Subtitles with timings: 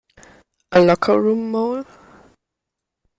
[0.71, 1.85] A Locker Room Mole?